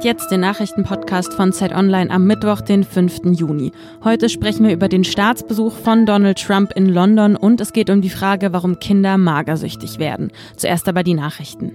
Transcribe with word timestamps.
hörst 0.00 0.18
jetzt 0.18 0.30
den 0.30 0.40
Nachrichtenpodcast 0.40 1.34
von 1.34 1.52
Zeit 1.52 1.74
Online 1.74 2.10
am 2.10 2.26
Mittwoch, 2.26 2.62
den 2.62 2.84
5. 2.84 3.38
Juni. 3.38 3.70
Heute 4.02 4.30
sprechen 4.30 4.64
wir 4.64 4.72
über 4.72 4.88
den 4.88 5.04
Staatsbesuch 5.04 5.74
von 5.74 6.06
Donald 6.06 6.42
Trump 6.42 6.72
in 6.74 6.86
London 6.86 7.36
und 7.36 7.60
es 7.60 7.74
geht 7.74 7.90
um 7.90 8.00
die 8.00 8.08
Frage, 8.08 8.54
warum 8.54 8.78
Kinder 8.78 9.18
magersüchtig 9.18 9.98
werden. 9.98 10.32
Zuerst 10.56 10.88
aber 10.88 11.02
die 11.02 11.12
Nachrichten. 11.12 11.72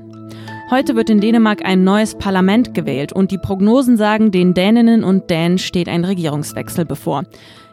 Heute 0.71 0.95
wird 0.95 1.11
in 1.11 1.21
Dänemark 1.21 1.63
ein 1.63 1.83
neues 1.83 2.17
Parlament 2.17 2.73
gewählt 2.73 3.13
und 3.13 3.29
die 3.29 3.37
Prognosen 3.37 3.95
sagen, 3.95 4.31
den 4.31 4.55
Däninnen 4.55 5.03
und 5.03 5.29
Dänen 5.29 5.59
steht 5.59 5.87
ein 5.87 6.03
Regierungswechsel 6.03 6.83
bevor. 6.83 7.25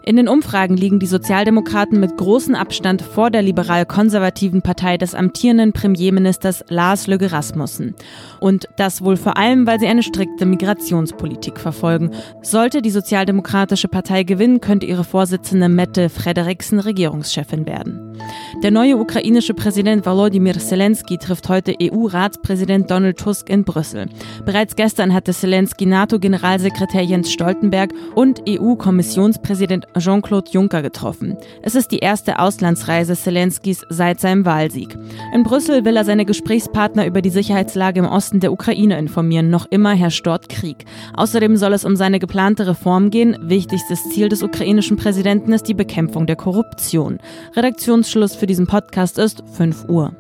In 0.05 0.17
den 0.17 0.27
Umfragen 0.29 0.77
liegen 0.77 0.99
die 0.99 1.07
Sozialdemokraten 1.07 2.01
mit 2.01 2.17
großem 2.17 2.57
Abstand 2.57 3.03
vor 3.03 3.31
der 3.31 3.43
liberal-konservativen 3.43 4.61
Partei 4.61 4.99
des 4.99 5.15
amtierenden 5.15 5.73
Premierministers 5.73 6.65
Lars 6.69 7.07
Løkke 7.07 7.31
Rasmussen. 7.31 7.95
Und 8.41 8.69
das 8.77 9.05
wohl 9.05 9.17
vor 9.17 9.37
allem, 9.37 9.65
weil 9.65 9.79
sie 9.79 9.87
eine 9.87 10.03
strikte 10.03 10.45
Migrationspolitik 10.45 11.61
verfolgen. 11.61 12.11
Sollte 12.43 12.83
die 12.83 12.91
Sozialdemokratische 12.91 13.87
Partei 13.87 14.25
gewinnen, 14.25 14.61
könnte 14.61 14.87
ihre 14.87 15.05
Vorsitzende 15.05 15.69
Mette 15.69 16.09
Frederiksen 16.09 16.81
Regierungschefin 16.81 17.67
werden. 17.67 18.19
Der 18.65 18.73
neue 18.73 18.97
ukrainische 18.97 19.55
Präsident 19.55 20.05
Volodymyr 20.05 20.59
Zelensky 20.59 21.17
trifft 21.17 21.49
heute 21.49 21.75
EU-Ratspräsident 21.81 22.91
Donald 22.91 23.19
Tusk 23.19 23.49
in 23.49 23.63
Brüssel. 23.65 24.07
Bereits 24.45 24.75
gestern 24.75 25.15
hatte 25.15 25.33
Zelensky 25.33 25.87
NATO-Generalsekretär 25.87 27.03
Jens 27.03 27.33
Stoltenberg 27.33 27.93
und 28.17 28.43
EU-Kommissionspräsident 28.49 29.87
Jean-Claude 29.99 30.51
Juncker 30.51 30.83
getroffen. 30.83 31.37
Es 31.63 31.75
ist 31.75 31.93
die 31.93 31.99
erste 31.99 32.39
Auslandsreise 32.39 33.15
Zelenskys 33.15 33.85
seit 33.89 34.21
seinem 34.21 34.45
Wahlsieg. 34.45 34.97
In 35.35 35.43
Brüssel 35.43 35.85
will 35.85 35.97
er 35.97 36.05
seine 36.05 36.25
Gesprächspartner 36.25 37.07
über 37.07 37.23
die 37.23 37.31
Sicherheitslage 37.31 38.01
im 38.01 38.07
Osten 38.07 38.41
der 38.41 38.53
Ukraine 38.53 38.99
informieren. 38.99 39.51
Noch 39.51 39.67
immer 39.71 39.93
herrscht 39.93 40.27
dort 40.27 40.49
Krieg. 40.49 40.85
Außerdem 41.15 41.57
soll 41.57 41.73
es 41.73 41.85
um 41.85 41.97
seine 41.97 42.19
geplante 42.19 42.67
Reform 42.67 43.11
gehen. 43.11 43.37
Wichtigstes 43.43 44.09
Ziel 44.11 44.29
des 44.29 44.43
ukrainischen 44.43 44.97
Präsidenten 44.97 45.53
ist 45.53 45.69
die 45.69 45.75
Bekämpfung 45.75 46.27
der 46.27 46.37
Korruption. 46.37 47.19
Redaktionsschluss 47.55 48.35
für 48.35 48.47
diesen 48.47 48.67
Podcast 48.67 49.19
ist 49.19 49.43
5 49.57 49.89
Uhr. 49.89 50.13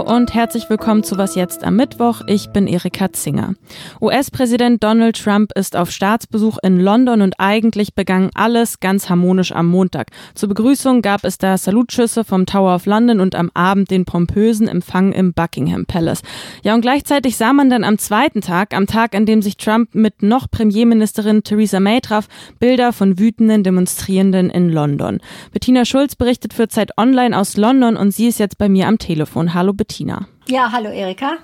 Und 0.00 0.32
herzlich 0.32 0.70
willkommen 0.70 1.02
zu 1.02 1.18
Was 1.18 1.34
jetzt 1.34 1.62
am 1.62 1.76
Mittwoch. 1.76 2.22
Ich 2.26 2.48
bin 2.50 2.66
Erika 2.66 3.12
Zinger. 3.12 3.54
US-Präsident 4.00 4.82
Donald 4.82 5.22
Trump 5.22 5.52
ist 5.54 5.76
auf 5.76 5.90
Staatsbesuch 5.90 6.56
in 6.62 6.80
London 6.80 7.20
und 7.20 7.34
eigentlich 7.38 7.94
begann 7.94 8.30
alles 8.34 8.80
ganz 8.80 9.10
harmonisch 9.10 9.52
am 9.52 9.66
Montag. 9.66 10.08
Zur 10.34 10.48
Begrüßung 10.48 11.02
gab 11.02 11.24
es 11.24 11.36
da 11.36 11.58
Salutschüsse 11.58 12.24
vom 12.24 12.46
Tower 12.46 12.74
of 12.74 12.86
London 12.86 13.20
und 13.20 13.34
am 13.34 13.50
Abend 13.52 13.90
den 13.90 14.06
pompösen 14.06 14.68
Empfang 14.68 15.12
im 15.12 15.34
Buckingham 15.34 15.84
Palace. 15.84 16.22
Ja, 16.62 16.74
und 16.74 16.80
gleichzeitig 16.80 17.36
sah 17.36 17.52
man 17.52 17.68
dann 17.68 17.84
am 17.84 17.98
zweiten 17.98 18.40
Tag, 18.40 18.74
am 18.74 18.86
Tag, 18.86 19.14
an 19.14 19.26
dem 19.26 19.42
sich 19.42 19.58
Trump 19.58 19.94
mit 19.94 20.22
noch 20.22 20.50
Premierministerin 20.50 21.42
Theresa 21.42 21.78
May 21.78 22.00
traf, 22.00 22.26
Bilder 22.58 22.94
von 22.94 23.18
wütenden 23.18 23.64
Demonstrierenden 23.64 24.48
in 24.48 24.70
London. 24.70 25.20
Bettina 25.52 25.84
Schulz 25.84 26.16
berichtet 26.16 26.54
für 26.54 26.68
Zeit 26.68 26.96
Online 26.96 27.38
aus 27.38 27.58
London 27.58 27.96
und 27.96 28.12
sie 28.12 28.28
ist 28.28 28.38
jetzt 28.38 28.56
bei 28.56 28.70
mir 28.70 28.88
am 28.88 28.96
Telefon. 28.98 29.52
Hallo 29.52 29.74
Bettina. 29.74 29.89
Ja, 30.48 30.70
hallo 30.72 30.88
Erika. 30.90 31.38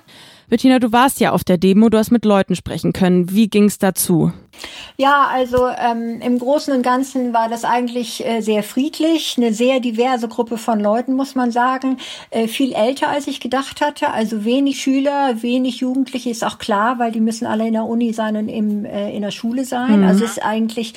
Bettina, 0.49 0.79
du 0.79 0.91
warst 0.93 1.19
ja 1.19 1.31
auf 1.31 1.43
der 1.43 1.57
Demo, 1.57 1.89
du 1.89 1.97
hast 1.97 2.11
mit 2.11 2.23
Leuten 2.23 2.55
sprechen 2.55 2.93
können. 2.93 3.31
Wie 3.31 3.49
ging's 3.49 3.79
dazu? 3.79 4.31
Ja, 4.99 5.27
also 5.31 5.67
ähm, 5.67 6.21
im 6.21 6.39
Großen 6.39 6.73
und 6.73 6.81
Ganzen 6.81 7.31
war 7.31 7.49
das 7.49 7.65
eigentlich 7.65 8.25
äh, 8.25 8.41
sehr 8.41 8.63
friedlich, 8.63 9.35
eine 9.37 9.53
sehr 9.53 9.79
diverse 9.79 10.27
Gruppe 10.27 10.57
von 10.57 10.79
Leuten, 10.79 11.13
muss 11.13 11.35
man 11.35 11.51
sagen. 11.51 11.97
Äh, 12.31 12.47
viel 12.47 12.73
älter, 12.73 13.09
als 13.09 13.27
ich 13.27 13.39
gedacht 13.39 13.79
hatte. 13.79 14.09
Also 14.09 14.43
wenig 14.43 14.81
Schüler, 14.81 15.43
wenig 15.43 15.81
Jugendliche, 15.81 16.31
ist 16.31 16.43
auch 16.43 16.57
klar, 16.57 16.97
weil 16.97 17.11
die 17.11 17.19
müssen 17.19 17.45
alle 17.45 17.67
in 17.67 17.73
der 17.73 17.85
Uni 17.85 18.11
sein 18.11 18.37
und 18.37 18.49
im, 18.49 18.85
äh, 18.85 19.15
in 19.15 19.21
der 19.21 19.29
Schule 19.29 19.65
sein. 19.65 20.01
Mhm. 20.01 20.07
Also 20.07 20.25
ist 20.25 20.43
eigentlich 20.43 20.95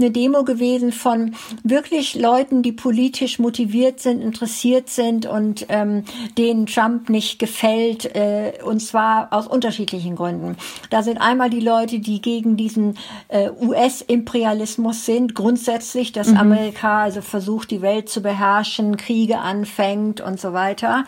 eine 0.00 0.10
Demo 0.10 0.42
gewesen 0.42 0.90
von 0.90 1.36
wirklich 1.62 2.16
Leuten, 2.16 2.64
die 2.64 2.72
politisch 2.72 3.38
motiviert 3.38 4.00
sind, 4.00 4.22
interessiert 4.22 4.90
sind 4.90 5.24
und 5.24 5.66
ähm, 5.68 6.02
denen 6.36 6.66
Trump 6.66 7.10
nicht 7.10 7.38
gefällt. 7.38 8.16
Äh, 8.16 8.54
und 8.64 8.80
zwar 8.80 9.28
aus 9.30 9.46
unterschiedlichen 9.46 10.16
Gründen. 10.16 10.56
Da 10.90 11.04
sind 11.04 11.18
einmal 11.18 11.48
die 11.48 11.60
Leute, 11.60 12.00
die 12.00 12.20
gegen 12.20 12.56
diesen 12.56 12.95
äh, 13.28 13.50
US-Imperialismus 13.50 15.04
sind, 15.06 15.34
grundsätzlich, 15.34 16.12
dass 16.12 16.28
mhm. 16.28 16.38
Amerika 16.38 17.02
also 17.02 17.20
versucht, 17.20 17.70
die 17.70 17.82
Welt 17.82 18.08
zu 18.08 18.22
beherrschen, 18.22 18.96
Kriege 18.96 19.38
anfängt 19.38 20.20
und 20.20 20.40
so 20.40 20.52
weiter. 20.52 21.04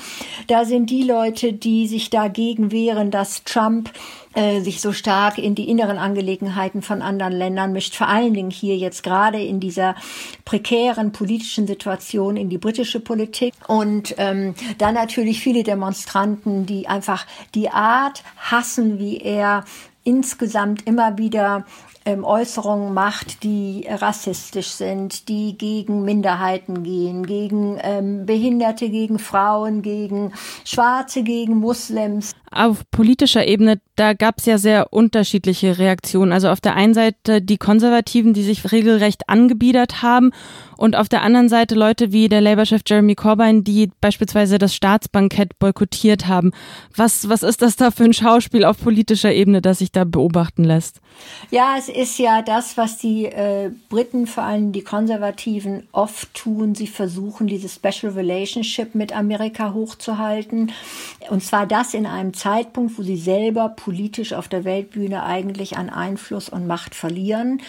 Da 0.47 0.65
sind 0.65 0.91
die 0.91 1.03
Leute, 1.03 1.53
die 1.53 1.87
sich 1.87 2.11
dagegen 2.11 2.73
wehren, 2.73 3.11
dass 3.11 3.45
Trump 3.45 3.91
äh, 4.35 4.61
sich 4.61 4.81
so 4.81 4.93
stark 4.93 5.39
in 5.39 5.55
die 5.55 5.69
inneren 5.69 5.99
Angelegenheiten 5.99 6.83
von 6.83 7.03
anderen 7.03 7.33
Ländern 7.33 7.73
mischt, 7.73 7.97
vor 7.97 8.09
allen 8.09 8.35
Dingen 8.35 8.51
hier 8.51 8.77
jetzt 8.77 9.03
gerade 9.03 9.43
in 9.43 9.59
dieser 9.59 9.97
prekären 10.45 11.13
politischen 11.13 11.67
Situation 11.67 12.37
in 12.37 12.49
die 12.49 12.59
britische 12.59 13.01
Politik 13.01 13.53
und 13.67 14.15
ähm, 14.19 14.55
dann 14.79 14.95
natürlich 14.95 15.41
viele 15.41 15.63
Demonstranten, 15.63 16.67
die 16.67 16.87
einfach 16.87 17.27
die 17.55 17.71
Art 17.71 18.23
hassen, 18.37 18.99
wie 18.99 19.17
er 19.17 19.65
insgesamt 20.09 20.87
immer 20.87 21.19
wieder 21.19 21.67
ähm, 22.09 22.25
Äußerungen 22.25 22.95
macht, 22.95 23.43
die 23.43 23.87
rassistisch 23.87 24.69
sind, 24.69 25.29
die 25.29 25.59
gegen 25.59 26.05
Minderheiten 26.05 26.83
gehen, 26.83 27.27
gegen 27.27 27.79
ähm, 27.83 28.25
Behinderte, 28.25 28.89
gegen 28.89 29.19
Frauen, 29.19 29.83
gegen 29.83 30.33
Schwarze, 30.65 31.23
gegen 31.23 31.57
Muslims. 31.57 32.33
Auf 32.51 32.91
politischer 32.91 33.47
Ebene, 33.47 33.79
da 33.97 34.15
gab 34.15 34.39
es 34.39 34.47
ja 34.47 34.57
sehr 34.57 34.91
unterschiedliche 34.91 35.77
Reaktionen. 35.77 36.33
Also 36.33 36.49
auf 36.49 36.63
der 36.63 36.77
einen 36.77 36.95
Seite 36.95 37.43
die 37.43 37.59
Konservativen, 37.59 38.33
die 38.33 38.43
sich 38.43 38.73
regelrecht 38.73 39.29
angebiedert 39.29 40.01
haben 40.01 40.31
und 40.79 40.97
auf 40.97 41.11
der 41.11 41.23
anderen 41.23 41.51
Seite 41.51 41.75
Leute 41.75 42.13
wie 42.13 42.29
der 42.29 42.41
Labour-Chef 42.41 42.83
Jeremy 42.87 43.17
Corbyn, 43.17 43.65
die 43.65 43.91
beispielsweise 44.01 44.59
das 44.59 44.75
Staatsbankett 44.75 45.59
boykottiert 45.59 46.27
haben. 46.27 46.53
Was, 46.97 47.29
was 47.29 47.43
ist 47.43 47.61
das 47.61 47.77
da 47.77 47.91
für 47.91 48.05
ein 48.05 48.15
Schauspiel 48.15 48.65
auf 48.65 48.81
politischer 48.81 49.33
Ebene, 49.33 49.61
das 49.61 49.81
sich 49.81 49.93
da 49.93 50.05
beobachten 50.05 50.65
lässt? 50.65 51.01
Ja, 51.51 51.75
es 51.77 51.89
ist 51.99 52.21
ja 52.21 52.43
das, 52.43 52.77
was 52.77 52.97
die 52.97 53.25
äh, 53.25 53.73
Briten, 53.89 54.29
vor 54.29 54.45
allem 54.45 54.71
die 54.71 54.85
Konservativen, 54.85 55.89
oft 55.91 56.33
tun. 56.33 56.77
Sie 56.77 56.87
versuchen, 56.87 57.49
diese 57.49 57.69
Special 57.69 58.13
Relationship 58.13 58.95
mit 58.95 59.13
Amerika 59.13 59.75
hochzuhalten. 59.75 60.71
Und 61.29 61.43
zwar 61.43 61.67
das 61.67 61.95
in 61.95 62.07
einem 62.07 62.35
Zeitpunkt, 62.35 62.97
wo 62.99 63.03
sie 63.03 63.17
selber 63.17 63.71
politisch 63.71 64.33
auf 64.33 64.47
der 64.47 64.63
Weltbühne 64.63 65.25
eigentlich 65.25 65.77
an 65.77 65.91
Einfluss 65.91 66.49
und 66.49 66.69
Macht 66.69 66.95
verlieren. 66.95 67.63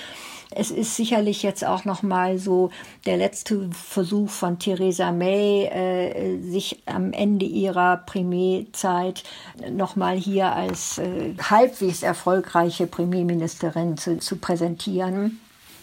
Es 0.52 0.72
ist 0.72 0.96
sicherlich 0.96 1.44
jetzt 1.44 1.64
auch 1.64 1.86
noch 1.86 2.02
mal 2.02 2.40
so 2.40 2.72
der 3.06 3.18
letzte 3.18 3.70
Versuch 3.72 4.30
von 4.30 4.58
Theresa 4.58 5.12
May, 5.12 5.66
äh, 5.66 6.42
sich 6.42 6.82
am 6.88 7.14
Ende 7.14 7.46
ihrer 7.46 7.98
Premierzeit 7.98 9.24
noch 9.70 9.96
mal 9.96 10.18
hier 10.18 10.52
als 10.52 10.98
äh, 10.98 11.36
halbwegs 11.40 12.02
erfolgreiche 12.02 12.88
Premierministerin 12.88 13.98
zu, 13.98 14.18
zu 14.18 14.38
präsentieren. 14.38 15.40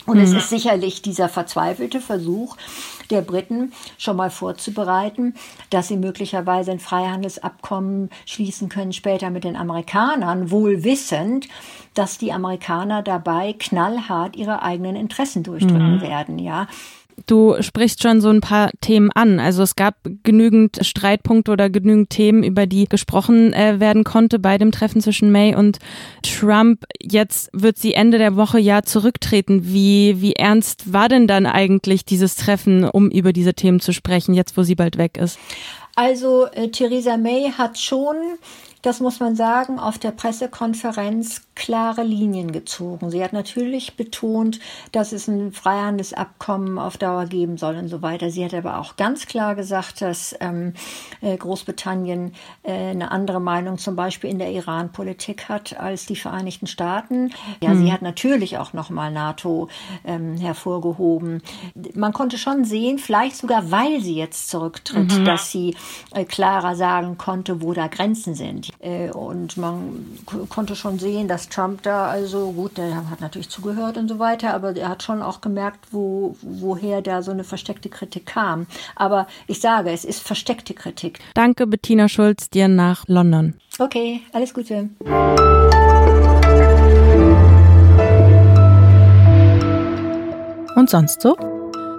Und 0.07 0.19
mhm. 0.19 0.23
es 0.23 0.33
ist 0.33 0.51
sicherlich 0.51 1.03
dieser 1.03 1.29
verzweifelte 1.29 2.01
Versuch 2.01 2.57
der 3.11 3.23
Briten 3.23 3.73
schon 3.99 4.17
mal 4.17 4.31
vorzubereiten, 4.31 5.35
dass 5.71 5.89
sie 5.89 5.97
möglicherweise 5.97 6.73
ein 6.73 6.81
Freihandelsabkommen 6.81 8.11
schließen 8.25 8.69
können 8.69 8.93
später 8.93 9.31
mit 9.31 9.45
den 9.45 9.57
Amerikanern, 9.57 10.51
wohl 10.51 10.85
wissend, 10.85 11.49
dass 11.95 12.19
die 12.19 12.33
Amerikaner 12.33 13.03
dabei 13.03 13.55
knallhart 13.59 14.37
ihre 14.37 14.63
eigenen 14.63 14.97
Interessen 14.97 15.43
durchdrücken 15.43 15.97
mhm. 15.97 16.01
werden, 16.03 16.39
ja. 16.39 16.67
Du 17.25 17.61
sprichst 17.61 18.03
schon 18.03 18.21
so 18.21 18.29
ein 18.29 18.41
paar 18.41 18.71
Themen 18.81 19.11
an. 19.13 19.41
Also 19.41 19.63
es 19.63 19.75
gab 19.75 19.97
genügend 20.23 20.79
Streitpunkte 20.83 21.51
oder 21.51 21.71
genügend 21.71 22.11
Themen, 22.11 22.43
über 22.43 22.67
die 22.67 22.87
gesprochen 22.87 23.53
äh, 23.53 23.81
werden 23.81 24.05
konnte 24.05 24.39
bei 24.39 24.59
dem 24.59 24.71
Treffen 24.71 25.01
zwischen 25.01 25.33
May 25.33 25.55
und 25.55 25.79
Trump. 26.23 26.85
Jetzt 27.01 27.49
wird 27.53 27.79
sie 27.79 27.95
Ende 27.95 28.19
der 28.19 28.37
Woche 28.37 28.59
ja 28.59 28.83
zurücktreten. 28.83 29.65
Wie, 29.65 30.21
wie 30.21 30.35
ernst 30.35 30.93
war 30.93 31.09
denn 31.09 31.27
dann 31.27 31.47
eigentlich 31.47 32.05
dieses 32.05 32.37
Treffen, 32.37 32.85
um 32.85 33.11
über 33.11 33.33
diese 33.33 33.55
Themen 33.55 33.81
zu 33.81 33.93
sprechen, 33.93 34.35
jetzt 34.35 34.57
wo 34.57 34.63
sie 34.63 34.75
bald 34.75 34.99
weg 34.99 35.17
ist? 35.17 35.39
Also 35.95 36.47
äh, 36.53 36.69
Theresa 36.69 37.17
May 37.17 37.51
hat 37.57 37.79
schon 37.79 38.17
das 38.87 39.01
muss 39.01 39.19
man 39.19 39.35
sagen, 39.35 39.81
auf 39.81 39.99
der 39.99 40.13
Pressekonferenz 40.13 41.43
klare 41.57 42.05
Linien 42.05 42.53
gezogen. 42.53 43.11
Sie 43.11 43.25
hat 43.25 43.33
natürlich 43.33 43.97
betont, 43.97 44.61
dass 44.93 45.13
es 45.13 45.27
ein 45.27 45.51
Freihandelsabkommen 45.53 46.79
auf 46.79 46.99
Dauer 46.99 47.27
geben 47.27 47.57
soll 47.57 47.77
und 47.77 47.89
so 47.89 48.03
weiter. 48.03 48.31
Sie 48.31 48.45
hat 48.45 48.55
aber 48.55 48.79
auch 48.79 48.97
ganz 48.97 49.27
klar 49.27 49.57
gesagt, 49.57 50.03
dass 50.03 50.37
ähm, 50.41 50.75
äh, 51.23 51.37
Großbritannien 51.37 52.35
äh, 52.63 52.73
eine 52.73 53.11
andere 53.11 53.41
Meinung 53.41 53.79
zum 53.79 53.97
Beispiel 53.97 54.31
in 54.31 54.39
der 54.39 54.53
Iran-Politik 54.53 55.49
hat 55.49 55.81
als 55.81 56.07
die 56.07 56.15
Vereinigten 56.15 56.67
Staaten. 56.67 57.33
Ja, 57.61 57.71
hm. 57.71 57.79
sie 57.79 57.93
hat 57.93 58.03
natürlich 58.03 58.59
auch 58.59 58.73
nochmal 58.75 59.11
NATO 59.11 59.69
ähm, 60.05 60.37
hervorgehoben. 60.37 61.43
Man 61.95 62.13
konnte 62.13 62.39
schon 62.39 62.65
sehen, 62.65 62.99
vielleicht 62.99 63.37
sogar, 63.37 63.71
weil 63.71 64.01
sie 64.03 64.15
jetzt 64.15 64.51
zurücktritt, 64.51 65.19
mhm. 65.19 65.25
dass 65.25 65.51
sie 65.51 65.75
äh, 66.13 66.25
klarer 66.25 66.77
sagen 66.77 67.17
konnte, 67.17 67.63
wo 67.63 67.73
da 67.73 67.87
Grenzen 67.87 68.35
sind. 68.35 68.71
Äh, 68.81 69.11
und 69.11 69.57
man 69.57 70.05
konnte 70.51 70.77
schon 70.77 70.99
sehen, 70.99 71.29
dass 71.29 71.46
Trump 71.49 71.83
da 71.83 72.07
also 72.07 72.53
gut, 72.53 72.79
der 72.79 73.11
hat 73.11 73.21
natürlich 73.21 73.49
zugehört 73.49 73.97
und 73.97 74.09
so 74.09 74.19
weiter, 74.19 74.55
aber 74.55 74.77
er 74.77 74.89
hat 74.89 75.03
schon 75.03 75.23
auch 75.23 75.41
gemerkt, 75.41 75.89
wo, 75.91 76.37
woher 76.43 77.03
da 77.03 77.23
so 77.23 77.31
eine 77.31 77.45
versteckte 77.45 77.89
Kritik 77.89 78.27
kam. 78.27 78.67
Aber 78.95 79.27
ich 79.47 79.61
sage, 79.61 79.91
es 79.91 80.05
ist 80.05 80.21
versteckte 80.21 80.75
Kritik. 80.75 81.21
Danke, 81.35 81.67
Bettina 81.67 82.09
Schulz, 82.09 82.51
dir 82.51 82.69
nach 82.69 83.05
London. 83.09 83.55
Okay, 83.79 84.23
alles 84.33 84.55
Gute. 84.55 84.91
Und 90.77 90.91
sonst 90.91 91.23
so? 91.23 91.56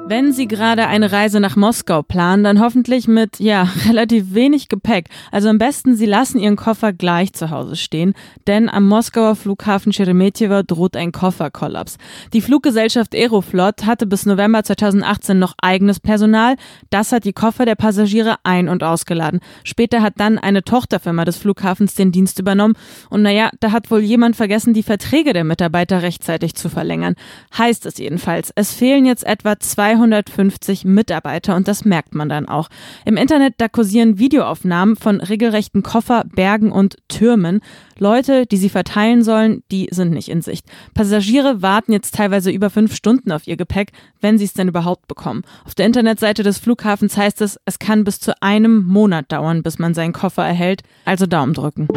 Wenn 0.09 0.31
Sie 0.31 0.47
gerade 0.47 0.87
eine 0.87 1.11
Reise 1.11 1.41
nach 1.41 1.57
Moskau 1.57 2.01
planen, 2.01 2.45
dann 2.45 2.61
hoffentlich 2.61 3.09
mit, 3.09 3.41
ja, 3.41 3.63
relativ 3.89 4.33
wenig 4.33 4.69
Gepäck. 4.69 5.09
Also 5.33 5.49
am 5.49 5.57
besten, 5.57 5.97
Sie 5.97 6.05
lassen 6.05 6.39
Ihren 6.39 6.55
Koffer 6.55 6.93
gleich 6.93 7.33
zu 7.33 7.49
Hause 7.49 7.75
stehen, 7.75 8.13
denn 8.47 8.69
am 8.69 8.87
Moskauer 8.87 9.35
Flughafen 9.35 9.91
Sheremetyevo 9.91 10.63
droht 10.63 10.95
ein 10.95 11.11
Kofferkollaps. 11.11 11.97
Die 12.31 12.39
Fluggesellschaft 12.39 13.13
Aeroflot 13.13 13.85
hatte 13.85 14.07
bis 14.07 14.25
November 14.25 14.63
2018 14.63 15.37
noch 15.37 15.55
eigenes 15.61 15.99
Personal. 15.99 16.55
Das 16.89 17.11
hat 17.11 17.25
die 17.25 17.33
Koffer 17.33 17.65
der 17.65 17.75
Passagiere 17.75 18.37
ein- 18.43 18.69
und 18.69 18.83
ausgeladen. 18.83 19.41
Später 19.65 20.01
hat 20.01 20.13
dann 20.15 20.37
eine 20.37 20.63
Tochterfirma 20.63 21.25
des 21.25 21.35
Flughafens 21.35 21.95
den 21.95 22.13
Dienst 22.13 22.39
übernommen. 22.39 22.75
Und 23.09 23.23
naja, 23.23 23.49
da 23.59 23.73
hat 23.73 23.91
wohl 23.91 23.99
jemand 23.99 24.37
vergessen, 24.37 24.73
die 24.73 24.83
Verträge 24.83 25.33
der 25.33 25.43
Mitarbeiter 25.43 26.01
rechtzeitig 26.01 26.55
zu 26.55 26.69
verlängern. 26.69 27.15
Heißt 27.57 27.85
es 27.85 27.97
jedenfalls, 27.97 28.53
es 28.55 28.71
fehlen 28.71 29.05
jetzt 29.05 29.25
etwa 29.25 29.59
200 29.59 29.96
250 29.97 30.85
Mitarbeiter 30.85 31.55
und 31.55 31.67
das 31.67 31.83
merkt 31.85 32.13
man 32.13 32.29
dann 32.29 32.47
auch. 32.47 32.69
Im 33.05 33.17
Internet 33.17 33.55
da 33.57 33.67
kursieren 33.67 34.19
Videoaufnahmen 34.19 34.95
von 34.95 35.19
regelrechten 35.19 35.83
Kofferbergen 35.83 36.71
und 36.71 36.97
Türmen. 37.07 37.61
Leute, 37.97 38.45
die 38.45 38.57
sie 38.57 38.69
verteilen 38.69 39.23
sollen, 39.23 39.63
die 39.71 39.87
sind 39.91 40.11
nicht 40.11 40.29
in 40.29 40.41
Sicht. 40.41 40.65
Passagiere 40.93 41.61
warten 41.61 41.91
jetzt 41.91 42.15
teilweise 42.15 42.51
über 42.51 42.69
fünf 42.69 42.93
Stunden 42.93 43.31
auf 43.31 43.47
ihr 43.47 43.57
Gepäck, 43.57 43.91
wenn 44.21 44.37
sie 44.37 44.45
es 44.45 44.53
denn 44.53 44.67
überhaupt 44.67 45.07
bekommen. 45.07 45.41
Auf 45.65 45.73
der 45.73 45.87
Internetseite 45.87 46.43
des 46.43 46.59
Flughafens 46.59 47.17
heißt 47.17 47.41
es, 47.41 47.59
es 47.65 47.79
kann 47.79 48.03
bis 48.03 48.19
zu 48.19 48.39
einem 48.41 48.85
Monat 48.85 49.31
dauern, 49.31 49.63
bis 49.63 49.79
man 49.79 49.93
seinen 49.93 50.13
Koffer 50.13 50.45
erhält. 50.45 50.83
Also 51.05 51.25
Daumen 51.25 51.53
drücken. 51.53 51.87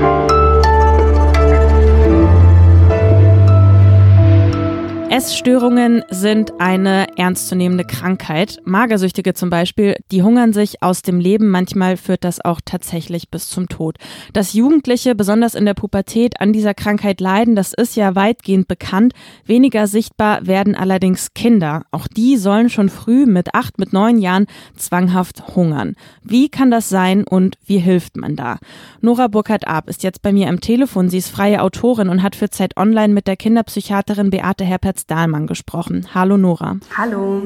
Essstörungen 5.10 6.04
sind 6.10 6.60
eine 6.60 7.18
ernstzunehmende 7.18 7.82
Krankheit. 7.82 8.58
Magersüchtige 8.64 9.34
zum 9.34 9.50
Beispiel, 9.50 9.96
die 10.12 10.22
hungern 10.22 10.52
sich 10.52 10.84
aus 10.84 11.02
dem 11.02 11.18
Leben. 11.18 11.48
Manchmal 11.48 11.96
führt 11.96 12.22
das 12.22 12.40
auch 12.44 12.60
tatsächlich 12.64 13.28
bis 13.28 13.48
zum 13.48 13.68
Tod. 13.68 13.96
Dass 14.34 14.52
Jugendliche 14.52 15.16
besonders 15.16 15.56
in 15.56 15.64
der 15.64 15.74
Pubertät 15.74 16.40
an 16.40 16.52
dieser 16.52 16.74
Krankheit 16.74 17.20
leiden, 17.20 17.56
das 17.56 17.74
ist 17.74 17.96
ja 17.96 18.14
weitgehend 18.14 18.68
bekannt. 18.68 19.12
Weniger 19.44 19.88
sichtbar 19.88 20.46
werden 20.46 20.76
allerdings 20.76 21.34
Kinder. 21.34 21.82
Auch 21.90 22.06
die 22.06 22.36
sollen 22.36 22.70
schon 22.70 22.88
früh 22.88 23.26
mit 23.26 23.52
acht, 23.52 23.80
mit 23.80 23.92
neun 23.92 24.16
Jahren 24.16 24.46
zwanghaft 24.76 25.56
hungern. 25.56 25.96
Wie 26.22 26.50
kann 26.50 26.70
das 26.70 26.88
sein 26.88 27.24
und 27.24 27.56
wie 27.66 27.78
hilft 27.78 28.16
man 28.16 28.36
da? 28.36 28.58
Nora 29.00 29.26
Burkhardt-Ab 29.26 29.88
ist 29.88 30.04
jetzt 30.04 30.22
bei 30.22 30.32
mir 30.32 30.48
am 30.48 30.60
Telefon. 30.60 31.08
Sie 31.08 31.18
ist 31.18 31.30
freie 31.30 31.62
Autorin 31.62 32.08
und 32.08 32.22
hat 32.22 32.36
für 32.36 32.50
Zeit 32.50 32.76
Online 32.76 33.12
mit 33.12 33.26
der 33.26 33.36
Kinderpsychiaterin 33.36 34.30
Beate 34.30 34.64
Herpertz 34.64 35.00
Dahlmann 35.10 35.46
gesprochen. 35.46 36.06
Hallo 36.14 36.36
Nora. 36.36 36.78
Hallo. 36.96 37.42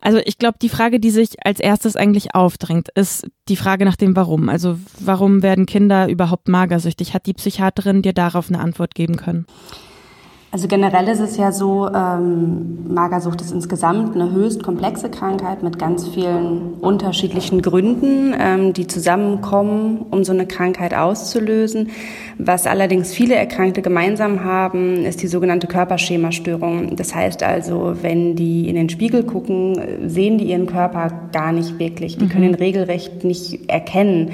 Also 0.00 0.18
ich 0.24 0.38
glaube, 0.38 0.58
die 0.60 0.70
Frage, 0.70 0.98
die 0.98 1.10
sich 1.10 1.44
als 1.44 1.60
erstes 1.60 1.94
eigentlich 1.94 2.34
aufdrängt, 2.34 2.88
ist 2.94 3.26
die 3.48 3.56
Frage 3.56 3.84
nach 3.84 3.96
dem 3.96 4.16
Warum. 4.16 4.48
Also 4.48 4.78
warum 4.98 5.42
werden 5.42 5.66
Kinder 5.66 6.08
überhaupt 6.08 6.48
magersüchtig? 6.48 7.12
Hat 7.12 7.26
die 7.26 7.34
Psychiaterin 7.34 8.02
dir 8.02 8.14
darauf 8.14 8.48
eine 8.48 8.60
Antwort 8.60 8.94
geben 8.94 9.16
können? 9.16 9.46
Also 10.52 10.66
generell 10.66 11.06
ist 11.06 11.20
es 11.20 11.36
ja 11.36 11.52
so, 11.52 11.88
ähm, 11.94 12.92
Magersucht 12.92 13.40
ist 13.40 13.52
insgesamt 13.52 14.16
eine 14.16 14.32
höchst 14.32 14.64
komplexe 14.64 15.08
Krankheit 15.08 15.62
mit 15.62 15.78
ganz 15.78 16.08
vielen 16.08 16.74
unterschiedlichen 16.80 17.62
Gründen, 17.62 18.34
ähm, 18.36 18.72
die 18.72 18.88
zusammenkommen, 18.88 20.06
um 20.10 20.24
so 20.24 20.32
eine 20.32 20.46
Krankheit 20.46 20.92
auszulösen. 20.92 21.90
Was 22.36 22.66
allerdings 22.66 23.14
viele 23.14 23.36
Erkrankte 23.36 23.80
gemeinsam 23.80 24.42
haben, 24.42 25.04
ist 25.04 25.22
die 25.22 25.28
sogenannte 25.28 25.68
Körperschemastörung. 25.68 26.96
Das 26.96 27.14
heißt 27.14 27.44
also, 27.44 27.98
wenn 28.02 28.34
die 28.34 28.68
in 28.68 28.74
den 28.74 28.88
Spiegel 28.88 29.22
gucken, 29.22 29.80
sehen 30.08 30.38
die 30.38 30.46
ihren 30.46 30.66
Körper 30.66 31.12
gar 31.30 31.52
nicht 31.52 31.78
wirklich. 31.78 32.18
Die 32.18 32.24
mhm. 32.24 32.28
können 32.28 32.44
ihn 32.46 32.54
regelrecht 32.56 33.22
nicht 33.22 33.70
erkennen. 33.70 34.32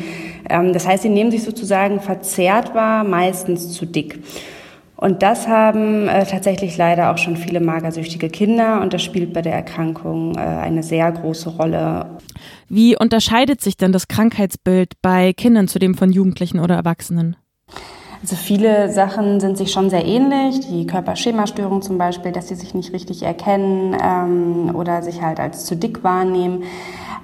Ähm, 0.49 0.73
das 0.73 0.89
heißt, 0.89 1.03
sie 1.03 1.11
nehmen 1.11 1.31
sich 1.31 1.45
sozusagen 1.45 2.01
verzerrt 2.01 2.75
wahr, 2.75 3.05
meistens 3.05 3.73
zu 3.73 3.85
dick. 3.85 4.19
Und 4.97 5.23
das 5.23 5.47
haben 5.47 6.09
äh, 6.09 6.25
tatsächlich 6.25 6.77
leider 6.77 7.13
auch 7.13 7.19
schon 7.19 7.37
viele 7.37 7.61
magersüchtige 7.61 8.31
Kinder 8.31 8.81
und 8.81 8.95
das 8.95 9.03
spielt 9.03 9.35
bei 9.35 9.43
der 9.43 9.53
Erkrankung 9.53 10.35
äh, 10.37 10.39
eine 10.39 10.83
sehr 10.83 11.13
große 11.13 11.51
Rolle. 11.51 12.07
Wie 12.69 12.97
unterscheidet 12.97 13.61
sich 13.61 13.77
denn 13.77 13.93
das 13.93 14.09
Krankheitsbild 14.09 14.95
bei 15.03 15.35
Kindern 15.35 15.69
zu 15.69 15.79
dem 15.79 15.95
von 15.95 16.11
Jugendlichen 16.11 16.61
oder 16.61 16.77
Erwachsenen? 16.77 17.37
Also 18.23 18.37
viele 18.37 18.91
Sachen 18.91 19.41
sind 19.41 19.59
sich 19.59 19.71
schon 19.71 19.91
sehr 19.91 20.05
ähnlich. 20.05 20.61
Die 20.69 20.87
Körperschemastörung 20.87 21.83
zum 21.83 21.99
Beispiel, 21.99 22.33
dass 22.33 22.49
sie 22.49 22.55
sich 22.55 22.75
nicht 22.75 22.93
richtig 22.93 23.23
erkennen 23.23 23.95
ähm, 24.03 24.75
oder 24.75 25.03
sich 25.03 25.21
halt 25.21 25.39
als 25.39 25.67
zu 25.67 25.77
dick 25.77 26.03
wahrnehmen. 26.03 26.65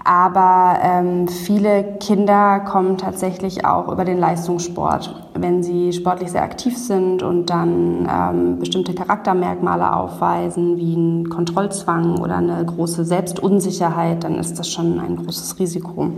Aber 0.04 0.78
ähm, 0.82 1.28
viele 1.28 1.96
Kinder 2.00 2.60
kommen 2.60 2.98
tatsächlich 2.98 3.64
auch 3.64 3.88
über 3.88 4.04
den 4.04 4.18
Leistungssport. 4.18 5.30
Wenn 5.34 5.62
sie 5.62 5.92
sportlich 5.92 6.30
sehr 6.30 6.42
aktiv 6.42 6.76
sind 6.76 7.22
und 7.22 7.46
dann 7.46 8.08
ähm, 8.10 8.58
bestimmte 8.58 8.94
Charaktermerkmale 8.94 9.94
aufweisen, 9.94 10.76
wie 10.76 10.94
ein 10.94 11.28
Kontrollzwang 11.28 12.18
oder 12.18 12.36
eine 12.36 12.64
große 12.64 13.04
Selbstunsicherheit, 13.04 14.24
dann 14.24 14.36
ist 14.36 14.58
das 14.58 14.68
schon 14.68 14.98
ein 14.98 15.16
großes 15.16 15.58
Risiko. 15.58 16.10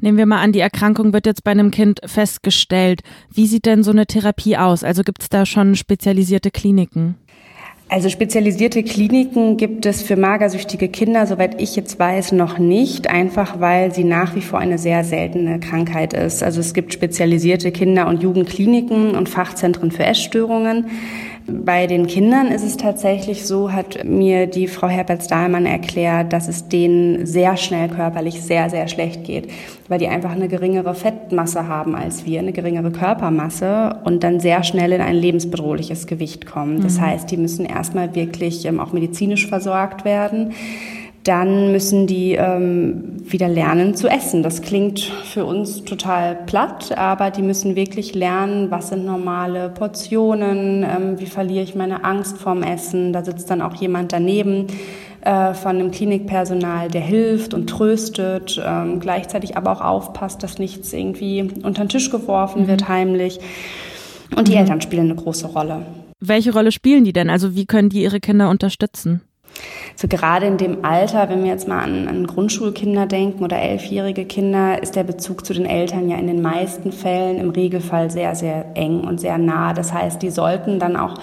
Nehmen 0.00 0.18
wir 0.18 0.26
mal 0.26 0.42
an, 0.42 0.52
die 0.52 0.60
Erkrankung 0.60 1.12
wird 1.12 1.26
jetzt 1.26 1.44
bei 1.44 1.52
einem 1.52 1.70
Kind 1.70 2.00
festgestellt. 2.04 3.00
Wie 3.32 3.46
sieht 3.46 3.64
denn 3.64 3.82
so 3.82 3.90
eine 3.90 4.06
Therapie 4.06 4.56
aus? 4.56 4.84
Also 4.84 5.02
gibt 5.02 5.22
es 5.22 5.28
da 5.28 5.46
schon 5.46 5.76
spezialisierte 5.76 6.50
Kliniken? 6.50 7.16
Also 7.94 8.08
spezialisierte 8.08 8.82
Kliniken 8.82 9.56
gibt 9.56 9.86
es 9.86 10.02
für 10.02 10.16
magersüchtige 10.16 10.88
Kinder, 10.88 11.28
soweit 11.28 11.62
ich 11.62 11.76
jetzt 11.76 11.96
weiß, 11.96 12.32
noch 12.32 12.58
nicht, 12.58 13.08
einfach 13.08 13.60
weil 13.60 13.94
sie 13.94 14.02
nach 14.02 14.34
wie 14.34 14.40
vor 14.40 14.58
eine 14.58 14.78
sehr 14.78 15.04
seltene 15.04 15.60
Krankheit 15.60 16.12
ist. 16.12 16.42
Also 16.42 16.58
es 16.58 16.74
gibt 16.74 16.92
spezialisierte 16.92 17.70
Kinder- 17.70 18.08
und 18.08 18.20
Jugendkliniken 18.20 19.14
und 19.14 19.28
Fachzentren 19.28 19.92
für 19.92 20.02
Essstörungen. 20.02 20.86
Bei 21.46 21.86
den 21.86 22.06
Kindern 22.06 22.48
ist 22.48 22.62
es 22.62 22.78
tatsächlich 22.78 23.46
so, 23.46 23.70
hat 23.70 24.02
mir 24.04 24.46
die 24.46 24.66
Frau 24.66 24.88
Herberts-Dahlmann 24.88 25.66
erklärt, 25.66 26.32
dass 26.32 26.48
es 26.48 26.68
denen 26.68 27.26
sehr 27.26 27.58
schnell 27.58 27.90
körperlich 27.90 28.40
sehr, 28.40 28.70
sehr 28.70 28.88
schlecht 28.88 29.24
geht, 29.24 29.50
weil 29.88 29.98
die 29.98 30.08
einfach 30.08 30.30
eine 30.30 30.48
geringere 30.48 30.94
Fettmasse 30.94 31.68
haben 31.68 31.94
als 31.94 32.24
wir, 32.24 32.40
eine 32.40 32.52
geringere 32.52 32.92
Körpermasse 32.92 34.00
und 34.04 34.24
dann 34.24 34.40
sehr 34.40 34.62
schnell 34.62 34.92
in 34.92 35.02
ein 35.02 35.16
lebensbedrohliches 35.16 36.06
Gewicht 36.06 36.46
kommen. 36.46 36.80
Das 36.80 36.96
mhm. 36.96 37.02
heißt, 37.02 37.30
die 37.30 37.36
müssen 37.36 37.66
erstmal 37.66 38.14
wirklich 38.14 38.64
ähm, 38.64 38.80
auch 38.80 38.92
medizinisch 38.94 39.46
versorgt 39.46 40.06
werden 40.06 40.54
dann 41.24 41.72
müssen 41.72 42.06
die 42.06 42.32
ähm, 42.32 43.16
wieder 43.24 43.48
lernen 43.48 43.94
zu 43.94 44.08
essen. 44.08 44.42
Das 44.42 44.60
klingt 44.60 45.00
für 45.00 45.46
uns 45.46 45.84
total 45.84 46.36
platt, 46.46 46.96
aber 46.96 47.30
die 47.30 47.42
müssen 47.42 47.76
wirklich 47.76 48.14
lernen, 48.14 48.70
was 48.70 48.90
sind 48.90 49.06
normale 49.06 49.70
Portionen, 49.70 50.82
ähm, 50.82 51.18
wie 51.18 51.26
verliere 51.26 51.64
ich 51.64 51.74
meine 51.74 52.04
Angst 52.04 52.36
vorm 52.36 52.62
Essen. 52.62 53.14
Da 53.14 53.24
sitzt 53.24 53.50
dann 53.50 53.62
auch 53.62 53.74
jemand 53.74 54.12
daneben 54.12 54.66
äh, 55.22 55.54
von 55.54 55.78
dem 55.78 55.90
Klinikpersonal, 55.90 56.88
der 56.88 57.00
hilft 57.00 57.54
und 57.54 57.68
tröstet, 57.68 58.62
ähm, 58.62 59.00
gleichzeitig 59.00 59.56
aber 59.56 59.72
auch 59.72 59.80
aufpasst, 59.80 60.42
dass 60.42 60.58
nichts 60.58 60.92
irgendwie 60.92 61.48
unter 61.62 61.84
den 61.84 61.88
Tisch 61.88 62.10
geworfen 62.10 62.64
mhm. 62.64 62.68
wird 62.68 62.88
heimlich. 62.88 63.40
Und 64.36 64.48
die 64.48 64.52
mhm. 64.52 64.58
Eltern 64.58 64.80
spielen 64.82 65.10
eine 65.10 65.14
große 65.14 65.46
Rolle. 65.46 65.86
Welche 66.20 66.52
Rolle 66.52 66.70
spielen 66.70 67.04
die 67.04 67.14
denn? 67.14 67.30
Also 67.30 67.54
wie 67.54 67.64
können 67.64 67.88
die 67.88 68.02
ihre 68.02 68.20
Kinder 68.20 68.50
unterstützen? 68.50 69.22
So 69.96 70.08
gerade 70.08 70.46
in 70.46 70.56
dem 70.56 70.84
Alter, 70.84 71.28
wenn 71.28 71.44
wir 71.44 71.50
jetzt 71.50 71.68
mal 71.68 71.82
an, 71.82 72.08
an 72.08 72.26
Grundschulkinder 72.26 73.06
denken 73.06 73.44
oder 73.44 73.58
elfjährige 73.58 74.24
Kinder, 74.24 74.82
ist 74.82 74.96
der 74.96 75.04
Bezug 75.04 75.46
zu 75.46 75.54
den 75.54 75.66
Eltern 75.66 76.08
ja 76.08 76.16
in 76.16 76.26
den 76.26 76.42
meisten 76.42 76.92
Fällen 76.92 77.38
im 77.38 77.50
Regelfall 77.50 78.10
sehr, 78.10 78.34
sehr 78.34 78.66
eng 78.74 79.00
und 79.00 79.20
sehr 79.20 79.38
nah. 79.38 79.72
Das 79.72 79.92
heißt, 79.92 80.20
die 80.22 80.30
sollten 80.30 80.78
dann 80.78 80.96
auch 80.96 81.14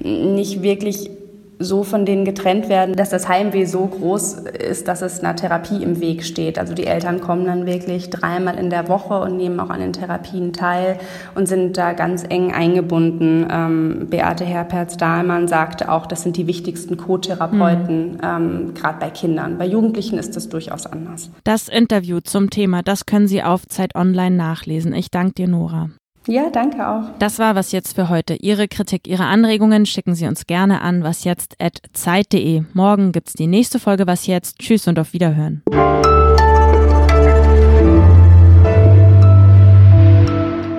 nicht 0.00 0.62
wirklich 0.62 1.10
so 1.58 1.84
von 1.84 2.04
denen 2.04 2.24
getrennt 2.24 2.68
werden, 2.68 2.96
dass 2.96 3.10
das 3.10 3.28
Heimweh 3.28 3.64
so 3.64 3.86
groß 3.86 4.34
ist, 4.34 4.88
dass 4.88 5.02
es 5.02 5.20
einer 5.20 5.36
Therapie 5.36 5.82
im 5.82 6.00
Weg 6.00 6.24
steht. 6.24 6.58
Also 6.58 6.74
die 6.74 6.86
Eltern 6.86 7.20
kommen 7.20 7.46
dann 7.46 7.66
wirklich 7.66 8.10
dreimal 8.10 8.58
in 8.58 8.68
der 8.68 8.88
Woche 8.88 9.18
und 9.20 9.36
nehmen 9.36 9.58
auch 9.60 9.70
an 9.70 9.80
den 9.80 9.92
Therapien 9.92 10.52
teil 10.52 10.98
und 11.34 11.46
sind 11.48 11.76
da 11.76 11.92
ganz 11.92 12.24
eng 12.28 12.52
eingebunden. 12.52 13.46
Ähm, 13.50 14.06
Beate 14.10 14.44
Herperz-Dahlmann 14.44 15.48
sagte 15.48 15.90
auch, 15.90 16.06
das 16.06 16.22
sind 16.22 16.36
die 16.36 16.46
wichtigsten 16.46 16.96
Co-Therapeuten, 16.96 18.12
mhm. 18.12 18.20
ähm, 18.22 18.74
gerade 18.74 18.98
bei 18.98 19.10
Kindern. 19.10 19.56
Bei 19.56 19.66
Jugendlichen 19.66 20.18
ist 20.18 20.36
das 20.36 20.48
durchaus 20.48 20.86
anders. 20.86 21.30
Das 21.44 21.68
Interview 21.68 22.20
zum 22.20 22.50
Thema, 22.50 22.82
das 22.82 23.06
können 23.06 23.28
Sie 23.28 23.42
auf 23.42 23.66
Zeit 23.66 23.94
Online 23.94 24.36
nachlesen. 24.36 24.92
Ich 24.94 25.10
danke 25.10 25.34
dir, 25.34 25.48
Nora. 25.48 25.88
Ja, 26.28 26.50
danke 26.50 26.88
auch. 26.88 27.04
Das 27.20 27.38
war 27.38 27.54
was 27.54 27.70
jetzt 27.70 27.94
für 27.94 28.08
heute. 28.08 28.34
Ihre 28.34 28.66
Kritik, 28.66 29.06
Ihre 29.06 29.24
Anregungen 29.24 29.86
schicken 29.86 30.16
Sie 30.16 30.26
uns 30.26 30.46
gerne 30.46 30.80
an 30.80 31.04
wasjetzt@zeit.de. 31.04 32.64
Morgen 32.72 33.12
gibt's 33.12 33.34
die 33.34 33.46
nächste 33.46 33.78
Folge 33.78 34.08
Was 34.08 34.26
jetzt. 34.26 34.58
Tschüss 34.58 34.88
und 34.88 34.98
auf 34.98 35.12
Wiederhören. 35.12 35.62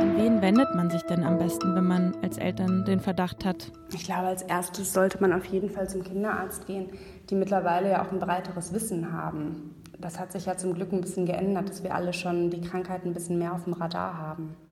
An 0.01 0.17
wen 0.17 0.41
wendet 0.41 0.75
man 0.75 0.89
sich 0.89 1.01
denn 1.03 1.23
am 1.23 1.37
besten, 1.37 1.73
wenn 1.75 1.85
man 1.85 2.13
als 2.21 2.37
Eltern 2.37 2.83
den 2.83 2.99
Verdacht 2.99 3.45
hat? 3.45 3.71
Ich 3.93 4.03
glaube, 4.03 4.27
als 4.27 4.41
erstes 4.41 4.91
sollte 4.91 5.21
man 5.21 5.31
auf 5.31 5.45
jeden 5.45 5.69
Fall 5.69 5.87
zum 5.87 6.03
Kinderarzt 6.03 6.67
gehen, 6.67 6.89
die 7.29 7.35
mittlerweile 7.35 7.91
ja 7.91 8.05
auch 8.05 8.11
ein 8.11 8.19
breiteres 8.19 8.73
Wissen 8.73 9.13
haben. 9.13 9.73
Das 9.97 10.19
hat 10.19 10.33
sich 10.33 10.45
ja 10.45 10.57
zum 10.57 10.73
Glück 10.73 10.91
ein 10.91 10.99
bisschen 10.99 11.25
geändert, 11.25 11.69
dass 11.69 11.83
wir 11.83 11.95
alle 11.95 12.11
schon 12.11 12.49
die 12.49 12.59
Krankheit 12.59 13.05
ein 13.05 13.13
bisschen 13.13 13.39
mehr 13.39 13.53
auf 13.53 13.63
dem 13.63 13.73
Radar 13.73 14.17
haben. 14.17 14.57